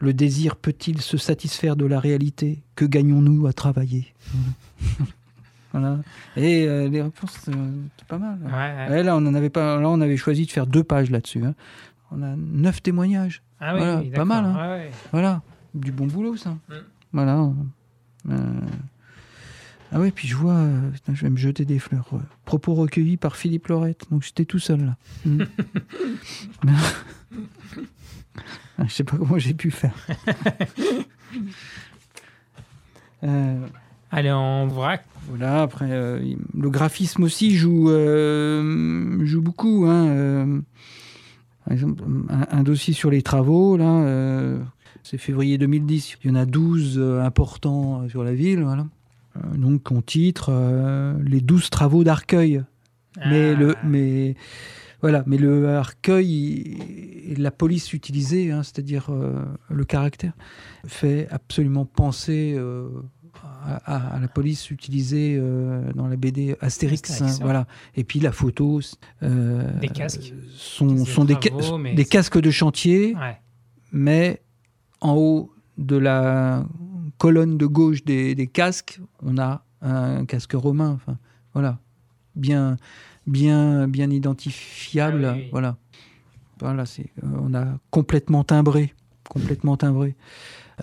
[0.00, 2.62] Le désir peut-il se satisfaire de la réalité?
[2.74, 4.12] Que gagnons-nous à travailler?
[5.72, 5.98] Voilà.
[6.36, 7.52] Et euh, les réponses, euh,
[7.98, 8.38] c'est pas mal.
[8.44, 8.86] Là.
[8.86, 8.90] ouais.
[8.90, 9.80] Ouais, là, on en avait pas.
[9.80, 11.44] Là, on avait choisi de faire deux pages là-dessus.
[11.44, 11.54] hein.
[12.10, 13.42] On a neuf témoignages.
[13.60, 14.70] Ah oui, Voilà, oui, pas mal, hein.
[14.70, 14.90] Ouais.
[15.12, 15.40] Voilà,
[15.74, 16.50] du bon boulot, ça.
[16.50, 16.74] Mm.
[17.12, 17.50] Voilà.
[18.30, 18.60] Euh,
[19.92, 22.08] Ah ouais, puis je vois, euh, putain, je vais me jeter des fleurs.
[22.44, 24.04] Propos recueillis par Philippe Laurette.
[24.10, 24.96] Donc j'étais tout seul là.
[25.24, 25.42] Mm.
[28.84, 29.94] Je sais pas comment j'ai pu faire.
[33.24, 33.66] Euh,
[34.14, 35.04] Allez, en vrac.
[35.28, 36.20] voilà, après, euh,
[36.54, 39.86] le graphisme aussi joue, euh, joue beaucoup.
[39.86, 40.60] hein, euh.
[41.64, 44.58] par exemple, un, un dossier sur les travaux, là,
[45.02, 46.18] c'est février 2010.
[46.24, 48.62] Il y en a 12 euh, importants sur la ville.
[48.62, 48.86] Voilà.
[49.56, 50.52] Donc, on titre
[51.24, 52.62] Les 12 travaux d'Arcueil.
[53.16, 53.58] Mais, Ah.
[53.58, 54.34] le, mais,
[55.00, 56.76] voilà, mais le Arcueil,
[57.30, 59.10] et la police utilisée, hein, c'est-à-dire
[59.70, 60.32] le caractère,
[60.86, 62.58] fait absolument penser
[63.64, 67.10] à, à- la police utilisée euh, dans la BD Astérix.
[67.10, 67.44] Astérix, hein, ouais.
[67.44, 67.66] voilà.
[67.96, 68.80] Et puis la photo.
[69.22, 70.32] euh, Des casques.
[70.54, 73.38] Sont, Des sont des, ca- travaux, des casques de chantier, Ouais.
[73.92, 74.42] mais
[75.00, 76.64] en haut de la
[77.18, 80.90] colonne de gauche des, des casques, on a un casque romain.
[80.90, 81.18] Enfin,
[81.54, 81.78] voilà,
[82.36, 82.76] bien,
[83.26, 85.24] bien, bien identifiable.
[85.24, 85.48] Ah oui, oui.
[85.52, 85.76] Voilà,
[86.60, 88.94] voilà, c'est, euh, on a complètement timbré,
[89.28, 90.14] complètement timbré.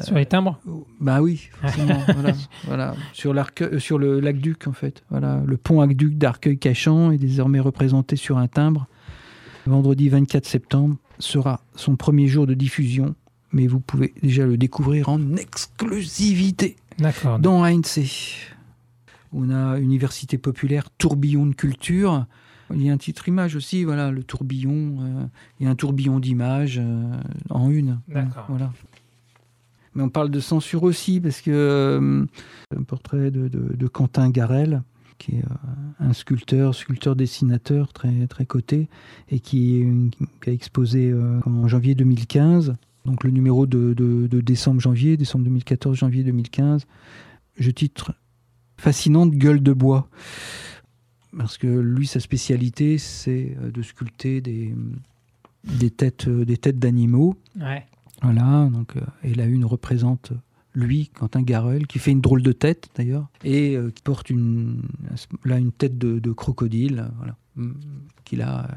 [0.01, 0.59] Sur les timbres
[0.99, 2.33] Bah oui, forcément, voilà,
[2.65, 2.95] voilà.
[3.13, 5.03] Sur, euh, sur le lac Duc, en fait.
[5.09, 8.87] Voilà, le pont aqueduc d'Arcueil-Cachan est désormais représenté sur un timbre.
[9.65, 13.15] Vendredi 24 septembre sera son premier jour de diffusion,
[13.51, 17.39] mais vous pouvez déjà le découvrir en exclusivité D'accord.
[17.39, 18.47] dans ANC.
[19.33, 22.25] On a Université populaire, tourbillon de culture.
[22.73, 24.97] Il y a un titre image aussi, voilà, le tourbillon.
[25.01, 25.25] euh,
[25.59, 27.99] il y a un tourbillon d'images euh, en une.
[28.07, 28.45] D'accord.
[28.47, 28.71] Voilà.
[29.99, 32.25] Mais on parle de censure aussi, parce que euh,
[32.73, 34.81] un portrait de, Quentin Garel,
[35.17, 38.87] qui est euh, un sculpteur, sculpteur-dessinateur très, très coté,
[39.29, 39.85] et qui,
[40.41, 43.93] qui a exposé euh, en janvier 2015, donc le numéro de,
[44.39, 46.85] décembre-janvier, décembre 2014, janvier 2015.
[47.57, 48.13] Je titre
[48.77, 50.07] Fascinante gueule de bois.
[51.37, 54.73] Parce que lui, sa spécialité, c'est euh, de sculpter des,
[55.65, 57.35] des têtes, euh, des têtes d'animaux.
[57.59, 57.85] Ouais.
[58.21, 60.33] Voilà, donc, euh, et la une représente
[60.73, 64.83] lui, Quentin Garel, qui fait une drôle de tête d'ailleurs, et euh, qui porte une,
[65.43, 67.71] là une tête de, de crocodile, voilà, mm,
[68.23, 68.67] qu'il a euh,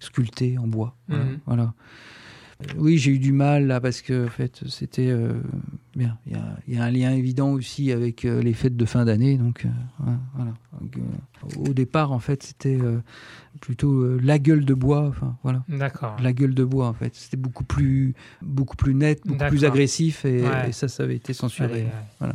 [0.00, 0.96] sculpté en bois.
[1.08, 1.24] Voilà.
[1.24, 1.38] Mhm.
[1.46, 1.74] voilà.
[2.76, 5.32] Oui, j'ai eu du mal là parce que en fait, c'était euh,
[5.96, 6.16] bien.
[6.26, 8.84] Il y a, il y a un lien évident aussi avec euh, les fêtes de
[8.84, 10.52] fin d'année, donc euh, ouais, voilà.
[10.80, 10.96] Donc,
[11.68, 12.78] au départ, en fait, c'était
[13.60, 15.06] plutôt la gueule de bois.
[15.08, 15.62] Enfin, voilà.
[15.68, 16.16] D'accord.
[16.22, 20.24] La gueule de bois, en fait, c'était beaucoup plus, beaucoup plus net, beaucoup plus agressif,
[20.24, 20.68] et, Ouais.
[20.68, 21.82] et ça, ça avait été censuré.
[21.82, 21.88] Euh,
[22.18, 22.34] Voilà.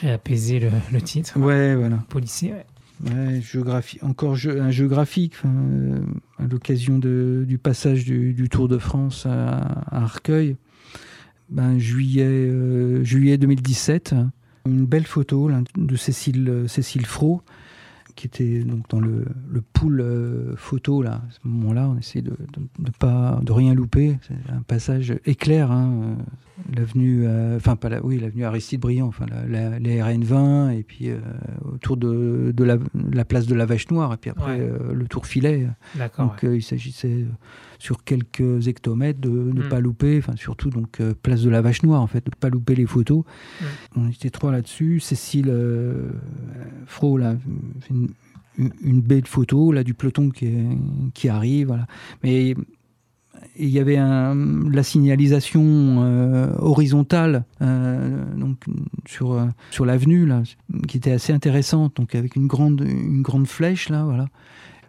[0.00, 1.38] Réapaiser le, le titre.
[1.38, 1.96] Ouais, voilà.
[2.08, 2.66] Policier, ouais.
[3.04, 3.40] Ouais,
[4.02, 6.00] encore un jeu graphique, euh,
[6.38, 10.56] à l'occasion du passage du, Tour de France à, Arcueil,
[11.48, 14.14] ben, juillet, euh, juillet 2017,
[14.66, 17.42] une belle photo de Cécile, Cécile Fro,
[18.18, 21.12] qui était donc dans le, le pool euh, photo là.
[21.28, 24.18] À ce moment-là, on essaie de, de, de pas de rien louper.
[24.26, 25.70] C'est un passage éclair.
[25.70, 26.14] Hein, euh,
[26.76, 30.70] l'avenue, euh, enfin pas la, oui, l'avenue Aristide Briand, enfin la, la- les RN 20
[30.70, 31.10] et puis
[31.64, 32.76] autour de, de la,
[33.12, 34.72] la place de la Vache Noire et puis après Ouais.
[34.92, 35.68] le Tour Filet.
[35.94, 36.26] D'accord.
[36.26, 37.24] Donc il s'agissait
[37.78, 39.68] sur quelques hectomètres de ne Mm.
[39.68, 42.38] pas louper, enfin surtout donc euh, place de la Vache Noire en fait, de ne
[42.40, 43.24] pas louper les photos.
[43.60, 43.64] Mm.
[43.96, 45.00] On était trois là-dessus.
[45.00, 46.10] Cécile euh,
[46.86, 47.36] Fro là
[47.90, 48.08] une,
[48.58, 50.78] une- une belle photo là du peloton qui, est-
[51.14, 51.86] qui arrive, voilà.
[52.24, 52.54] Mais
[53.56, 54.34] il y avait un,
[54.70, 55.62] la signalisation
[56.02, 58.64] euh, horizontale euh, donc
[59.06, 60.42] sur euh, sur l'avenue là
[60.88, 64.26] qui était assez intéressante donc avec une grande une grande flèche là voilà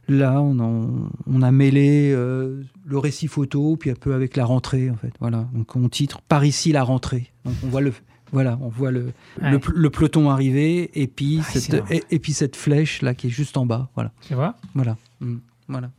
[0.10, 4.46] là on en- on a mêlé euh, le récit photo puis un peu avec la
[4.46, 7.94] rentrée en fait voilà donc on titre par ici la rentrée donc on voit le
[8.32, 9.06] voilà, on voit le,
[9.42, 9.50] Ouais.
[9.52, 13.16] le, le peloton arriver et puis, Ah, c'est cette, et, et puis cette flèche là
[13.16, 13.90] qui est juste en bas.
[13.96, 14.12] Voilà.
[14.22, 14.56] Tu vois?
[14.76, 14.98] Voilà.
[15.20, 15.38] Mm.
[15.68, 15.90] Voilà.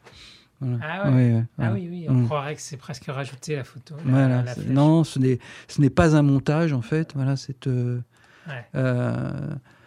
[0.61, 0.79] Voilà.
[0.81, 1.17] Ah ouais.
[1.17, 2.25] Ouais, ouais, Ah oui, oui, on Mm.
[2.27, 3.97] croirait que c'est presque rajouté la photo.
[4.07, 4.43] la- Voilà.
[4.45, 4.73] la C'est- flèche.
[4.73, 7.11] non, ce n'est, ce n'est pas un montage en fait.
[7.17, 7.99] Voilà, cette, euh,
[8.77, 9.33] euh,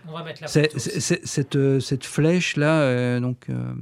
[0.08, 0.78] On va mettre la photo.
[0.78, 3.74] cette, euh, cette flèche là, euh, donc euh,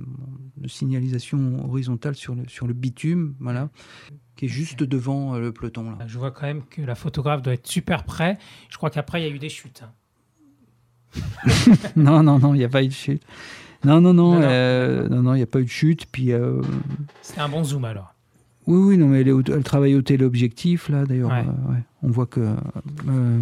[0.57, 3.69] de signalisation horizontale sur le, sur le bitume, voilà,
[4.35, 5.97] qui est juste devant le peloton là.
[6.07, 8.37] Je vois quand même que la photographe doit être super près.
[8.69, 9.83] Je crois qu'après, il y a eu des chutes.
[9.83, 9.91] hein.
[11.95, 13.23] non, non, non, il n'y a pas eu de chute.
[13.83, 16.05] Non, non, non, euh, il n'y a pas eu de chute.
[16.11, 16.31] Puis
[17.21, 18.13] C'était un bon zoom alors.
[18.67, 21.31] Oui, oui, non, mais elle, est au- elle travaille au téléobjectif, là, d'ailleurs.
[21.31, 21.39] Ouais.
[21.39, 21.79] euh, ouais.
[22.03, 22.41] On voit que.
[22.41, 23.39] euh,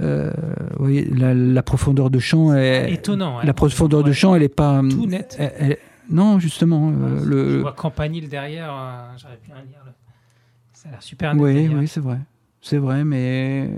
[0.00, 0.32] euh,
[0.78, 2.54] oui, la, la profondeur de champ.
[2.54, 3.38] est- Étonnant.
[3.38, 3.42] hein.
[3.44, 4.14] La profondeur de Ouais.
[4.14, 4.80] champ, elle n'est pas.
[4.88, 5.36] Tout net.
[5.38, 5.78] elle- elle-
[6.10, 6.90] non, justement.
[6.90, 8.72] euh, Je le, vois Campanile derrière.
[8.72, 9.80] euh, J'aurais pu un lire.
[9.84, 9.92] le-
[10.72, 11.42] Ça a l'air super net.
[11.42, 12.18] oui, oui, c'est vrai.
[12.60, 13.70] C'est vrai, mais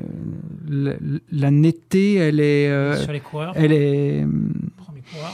[0.68, 0.92] la,
[1.32, 2.96] la netteté, elle est.
[3.02, 4.26] Sur les coureurs, elle est.
[4.76, 5.32] premier coureur.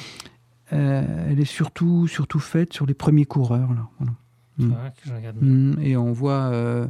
[0.73, 3.71] euh, elle est surtout, surtout faite sur les premiers coureurs.
[3.73, 3.89] Là.
[3.99, 4.13] Voilà.
[4.59, 4.73] Mm.
[5.03, 5.45] que je.
[5.47, 6.87] Mm, et on voit euh,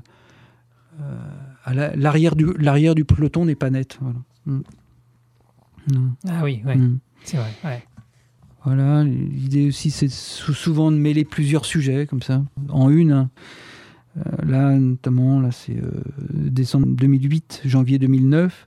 [1.01, 1.19] euh,
[1.75, 3.99] la- l'arrière du l'arrière du peloton n'est pas net.
[4.01, 4.19] Voilà.
[4.47, 4.61] Mm.
[5.93, 6.11] Non.
[6.29, 6.99] Ah oui, ouais, Mm.
[7.25, 7.51] c'est vrai.
[7.65, 7.85] Ouais.
[8.65, 9.05] Voilà.
[9.05, 13.13] L'idée aussi, c'est sou- souvent de mêler plusieurs sujets comme ça en une.
[13.13, 13.31] hein.
[14.19, 15.91] Euh, là, notamment, là, c'est euh,
[16.33, 18.67] décembre 2008, janvier 2009,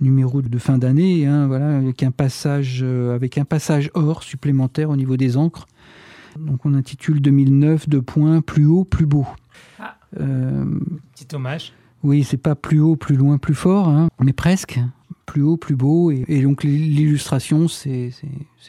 [0.00, 4.90] numéro de fin d'année, hein, voilà, avec un passage euh, avec un passage or supplémentaire
[4.90, 5.66] au niveau des encres.
[6.38, 9.26] Donc, on intitule 2009 de points plus haut, plus beau.
[9.80, 9.96] Ah.
[10.16, 11.72] Petit hommage.
[12.02, 14.80] Oui, c'est pas plus haut, plus loin, plus fort, hein, mais presque.
[15.26, 16.10] Plus haut, plus beau.
[16.10, 18.10] Et, et donc l'illustration, c'est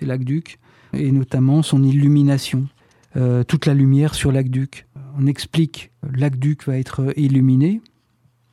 [0.01, 0.59] l'aqueduc,
[0.93, 2.67] et notamment son illumination.
[3.15, 4.87] Euh, toute la lumière sur l'aqueduc.
[5.19, 7.81] On explique l'aqueduc va être illuminé,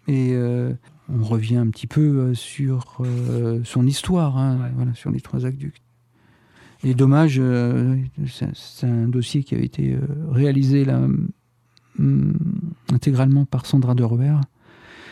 [0.06, 0.72] et euh,
[1.08, 4.70] on revient un petit peu euh, sur euh, son histoire, hein, Ouais.
[4.76, 5.80] voilà, sur les trois aqueducs.
[6.82, 7.40] Et dommage,
[8.26, 9.98] c'est un dossier qui avait été
[10.30, 11.06] réalisé là,
[11.98, 12.32] hum,
[12.90, 14.36] intégralement par Sandra Derber.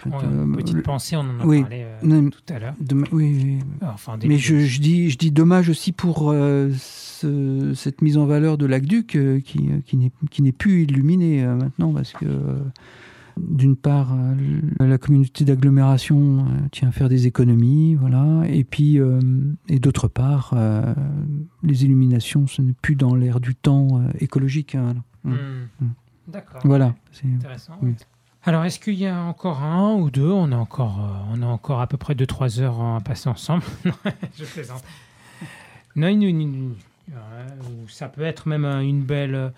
[0.07, 1.61] Euh, petite pensée, on en a oui.
[1.63, 2.75] parlé euh, Non, tout à l'heure.
[3.13, 3.59] Oui.
[3.83, 8.17] Enfin, début mais je, je dis, je dis dommage aussi pour euh, ce- cette mise
[8.17, 9.71] en valeur de l'aqueduc qui,
[10.31, 12.27] qui n'est plus illuminée maintenant parce que
[13.37, 14.17] d'une part
[14.81, 19.21] la communauté d'agglomération tient à faire des économies, voilà, et puis euh,
[19.69, 20.93] et d'autre part euh,
[21.63, 24.75] les illuminations ce n'est plus dans l'air du temps euh, écologique.
[24.75, 25.39] hein, voilà.
[25.41, 25.85] Hmm.
[25.85, 25.89] Mm.
[26.29, 26.61] D'accord.
[26.65, 26.95] Voilà.
[27.13, 27.75] c'est- Intéressant.
[27.81, 27.91] Oui.
[27.91, 27.97] ouais.
[28.44, 30.31] Alors, est-ce qu'il y a encore un ou deux?
[30.31, 33.64] On a encore, euh, on a encore à peu près 2-3 heures à passer ensemble.
[34.38, 34.83] Je plaisante.
[35.96, 39.48] Non, ou ça peut être même un- une belle, euh,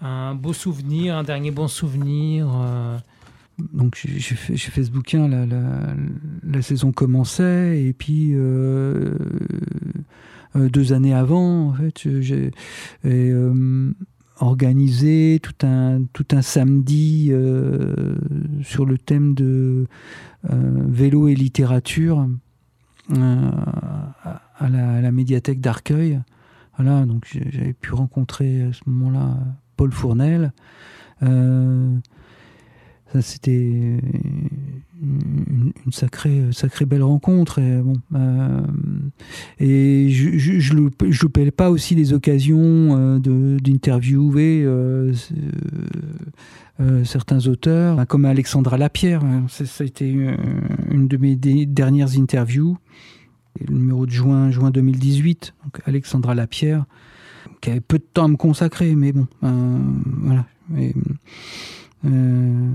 [0.00, 2.48] un beau souvenir, un dernier bon souvenir.
[2.54, 2.98] euh,
[3.74, 9.14] donc j'ai fait, ce bouquin, la, saison commençait, et puis euh,
[10.56, 12.52] euh, deux années avant, en fait, j'ai,
[13.04, 13.92] euh,
[14.40, 17.30] organisé tout un, tout un samedi
[18.62, 19.86] sur le thème de
[20.44, 22.26] vélo et littérature
[24.60, 26.20] à la, médiathèque d'Arcueil.
[26.76, 29.36] Voilà, donc j'avais pu rencontrer à ce moment-là
[29.76, 30.52] Paul Fournel.
[31.22, 31.96] Euh,
[33.12, 33.98] ça c'était
[35.86, 37.58] une, sacrée, sacrée belle rencontre.
[37.58, 38.60] Et, bon, euh,
[39.58, 40.74] et je, je, je,
[41.22, 43.18] loupais pas aussi les occasions euh,
[43.58, 44.66] d'interviewer
[47.04, 49.22] certains auteurs, comme Alexandra Lapierre.
[49.48, 50.08] Ça, ça a été
[50.90, 52.78] une de mes dernières interviews
[53.58, 56.84] le numéro de juin, juin 2018, donc Alexandra Lapierre,
[57.60, 59.78] qui avait peu de temps à me consacrer, mais bon, euh,
[60.22, 60.46] voilà.
[62.04, 62.70] Euh,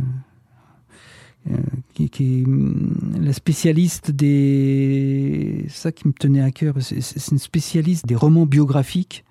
[1.49, 1.57] euh,
[1.93, 5.65] qui, est mm, la spécialiste des.
[5.69, 9.23] ça qui me tenait à cœur, c'est une spécialiste des romans biographiques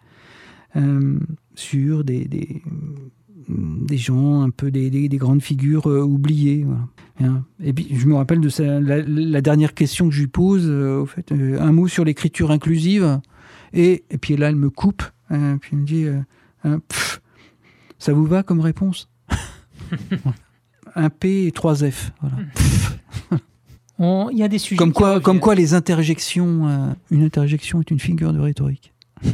[1.55, 2.27] sur des,
[3.49, 6.67] des gens, un peu des, des, grandes figures euh, oubliées.
[7.63, 11.07] Et puis, je me rappelle de la, dernière question que je lui pose, euh, au
[11.07, 13.21] fait, euh, un mot sur l'écriture inclusive.
[13.73, 16.07] Et, puis là, elle me coupe, puis elle me dit
[16.65, 16.81] hein,
[17.99, 19.11] Ça vous va comme réponse?
[20.95, 22.13] Un P et trois F.
[23.99, 24.77] Il y a des sujets.
[24.77, 28.93] Comme quoi, comme quoi les interjections, une interjection est une figure de rhétorique.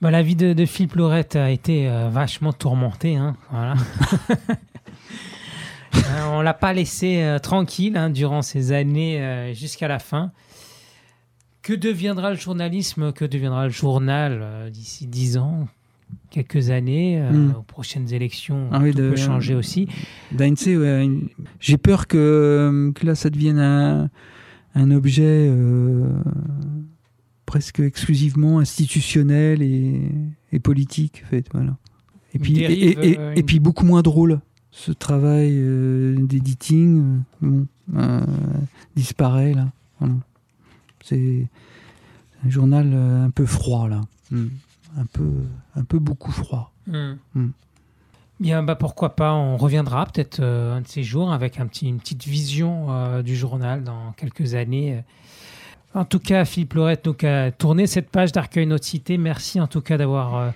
[0.00, 3.16] Bah, la vie de, Philippe Laurette a été euh, vachement tourmentée.
[3.16, 3.74] Hein, voilà.
[5.94, 10.32] Euh, on l'a pas laissé euh, tranquille hein, durant ces années jusqu'à la fin.
[11.62, 15.66] Que deviendra le journalisme Que deviendra le journal d'ici dix ans?
[16.30, 17.54] Quelques années, hmm.
[17.58, 19.88] aux prochaines élections, ah tout peut changer aussi.
[21.60, 24.10] j'ai peur que, que, là, ça devienne un,
[24.74, 25.50] un objet
[27.48, 31.76] presque exclusivement institutionnel et, politique, en fait, voilà.
[32.34, 34.40] Et puis, et, euh, puis beaucoup moins drôle.
[34.70, 38.26] Ce travail euh, d'editing euh,
[38.94, 39.72] disparaît là.
[41.02, 41.48] C'est
[42.44, 44.48] un journal un peu froid là, hmm.
[44.96, 45.30] Un peu,
[45.76, 46.72] un peu beaucoup froid.
[46.86, 47.14] Hmm.
[47.34, 47.50] Hmm.
[48.40, 51.98] Bien, bah pourquoi pas, on reviendra peut-être un de ces jours avec un petit, une
[51.98, 55.02] petite vision du journal dans quelques années.
[55.92, 59.18] En tout cas, Philippe Lorette donc, a tourné cette page d'Arcueil Notre Cité.
[59.18, 60.52] Merci en tout cas d'avoir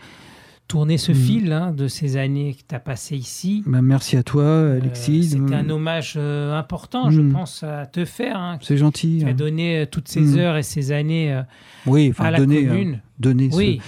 [0.73, 1.15] euh, tourné ce mm.
[1.15, 3.63] fil hein, de ces années que tu as passées ici.
[3.67, 5.35] Bah, merci à toi, Alexis.
[5.35, 7.33] Euh, C'était un hommage euh, important, je mm.
[7.33, 8.37] pense, à te faire.
[8.37, 8.59] Hein.
[8.63, 9.19] C'est gentil.
[9.23, 10.39] Tu as donné toutes ces mm.
[10.39, 11.41] heures et ces années
[11.87, 13.01] oui, à la donner, commune.
[13.19, 13.81] donner oui,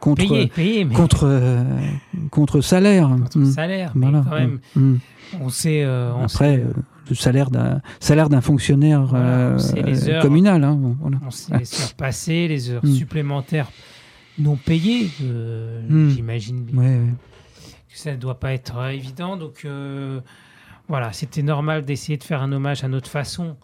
[0.00, 1.64] contre, payer, contre,
[2.30, 3.08] contre salaire.
[3.08, 4.60] Contre salaire, mais quand même,
[5.40, 5.86] on sait...
[5.86, 6.56] on Après...
[6.56, 6.64] Sait,
[7.08, 9.58] le salaire d'un salaire d'un fonctionnaire euh,
[10.20, 10.64] communal.
[10.64, 10.78] Hein,
[11.24, 13.70] on sait les heures passées, les heures supplémentaires
[14.38, 16.10] non payées, euh, hmm.
[16.10, 19.36] j'imagine que ça ne doit pas être euh, évident.
[19.36, 19.66] Donc
[20.88, 23.56] voilà, c'était normal d'essayer de faire un hommage à notre façon.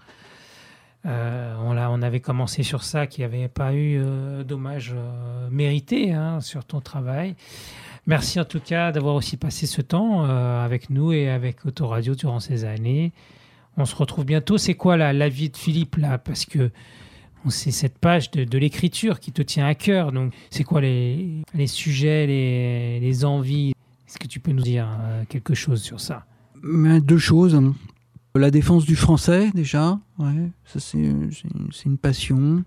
[1.05, 4.01] on, on avait commencé sur ça, qu'il n'y avait pas eu
[4.45, 4.95] d'hommage
[5.51, 7.35] mérité hein, sur ton travail.
[8.09, 12.15] Merci en tout cas d'avoir aussi passé ce temps euh, avec nous et avec Autoradio
[12.15, 13.13] durant ces années.
[13.77, 14.57] On se retrouve bientôt.
[14.57, 16.17] C'est quoi la, vie de Philippe là?
[16.17, 16.71] Parce que
[17.49, 20.13] c'est cette page de, l'écriture qui te tient à cœur.
[20.13, 23.73] Donc, c'est quoi les, sujets, les, envies?
[24.07, 26.27] Est-ce que tu peux nous dire euh, quelque chose sur ça?
[26.63, 27.61] Deux choses.
[28.35, 29.99] La défense du français, déjà.
[30.19, 32.65] Ouais, ça, c'est une passion.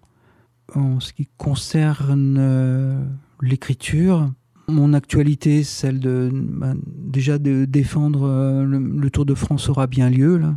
[0.74, 3.04] En ce qui concerne euh,
[3.42, 4.32] l'écriture,
[4.68, 10.10] mon actualité, celle de bah, déjà de défendre euh, le, Tour de France aura bien
[10.10, 10.56] lieu, là,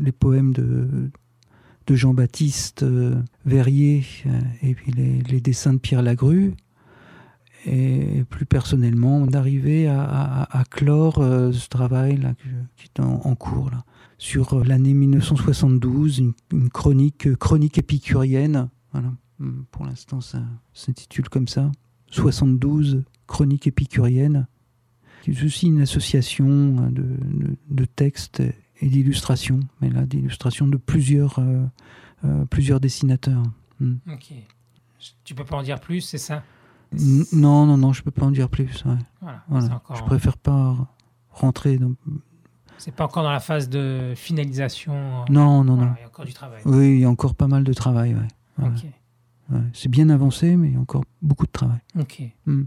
[0.00, 1.10] les, poèmes de,
[1.86, 3.14] de Jean-Baptiste euh,
[3.44, 4.04] Verrier
[4.62, 6.54] et puis les, dessins de Pierre Lagrue.
[7.66, 12.32] Et plus personnellement, d'arriver à, clore ce travail là,
[12.76, 13.84] qui est en, cours là,
[14.18, 16.20] sur l'année 1972,
[16.52, 18.68] une, chronique, chronique épicurienne.
[18.92, 19.12] Voilà.
[19.72, 20.42] Pour l'instant, ça
[20.74, 21.72] s'intitule comme ça.
[22.10, 24.46] 72 Chroniques épicuriennes,
[25.22, 28.42] qui est aussi une association hein, de, textes
[28.80, 31.64] et d'illustrations, mais là d'illustrations de plusieurs, euh,
[32.24, 33.42] euh, plusieurs dessinateurs.
[33.80, 33.96] Hmm.
[34.10, 34.32] Ok.
[35.24, 36.42] Tu peux pas en dire plus, c'est ça?
[37.32, 38.84] Non, non, non, je peux pas en dire plus.
[39.20, 40.76] Voilà, Je préfère pas
[41.30, 41.92] rentrer dans.
[42.78, 45.24] C'est pas encore dans la phase de finalisation.
[45.28, 45.94] Non, non, non.
[45.96, 46.62] Il y a encore du travail.
[46.64, 48.16] Oui, il y a encore pas mal de travail.
[48.58, 48.68] Ouais.
[49.72, 51.78] C'est bien avancé, mais il y a encore beaucoup de travail.
[51.98, 52.22] Ok.
[52.46, 52.64] Hmm.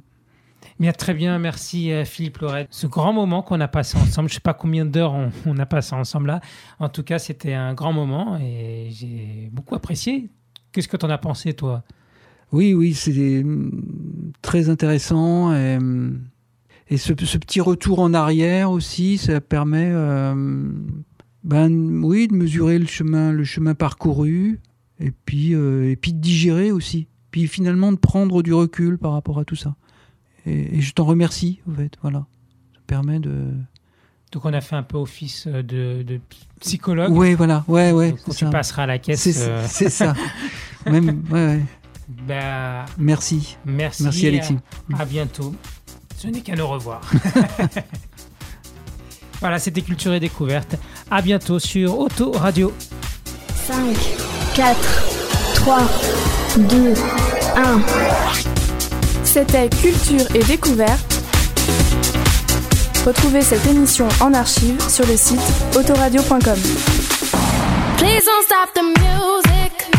[0.80, 2.68] Bien, très bien, merci euh, Philippe Loret.
[2.70, 5.14] Ce grand moment qu'on a passé ensemble, je ne sais pas combien d'heures
[5.46, 6.42] on, a passé ensemble là.
[6.80, 10.30] En tout cas, c'était un grand moment et j'ai beaucoup apprécié.
[10.72, 11.84] Qu'est-ce que tu en as pensé, toi?
[12.52, 15.54] Oui, oui, c'est hmm, très intéressant.
[15.54, 15.78] Et,
[16.90, 20.34] et ce, petit retour en arrière aussi, ça permet, euh,
[21.44, 24.60] ben oui, de mesurer le chemin, le chemin parcouru,
[25.00, 29.12] et puis euh, et puis de digérer aussi, puis finalement de prendre du recul par
[29.12, 29.76] rapport à tout ça.
[30.50, 32.26] Et, et je t'en remercie, en fait, voilà.
[32.74, 33.52] Ça permet de.
[34.32, 36.20] Donc on a fait un peu office euh, de, de
[36.60, 37.12] psychologue.
[37.12, 38.12] Ouais, voilà, ouais, ouais.
[38.12, 38.52] Donc, quand c'est tu ça.
[38.52, 39.22] passeras à la caisse.
[39.22, 40.14] C'est euh, ça.
[40.86, 41.62] Même, ouais, ouais.
[42.28, 44.04] bah, Merci, merci.
[44.04, 44.58] merci Alexis.
[44.94, 45.56] À, à bientôt.
[46.18, 47.02] Ce n'est qu'à nous revoir.
[49.40, 50.76] voilà, c'était Culture et Découverte.
[51.10, 52.74] À bientôt sur Auto Radio.
[53.56, 53.96] 5,
[54.56, 54.80] 4,
[55.56, 55.90] 3,
[56.70, 56.94] 2,
[57.56, 58.49] 1.
[59.32, 61.22] C'était Culture et Découverte.
[63.06, 65.40] Retrouvez cette émission en archive sur le site
[65.76, 66.40] autoradio.com.
[67.98, 69.92] Please don't stop the music.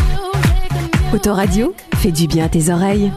[1.13, 3.11] Autoradio fait du bien à tes oreilles.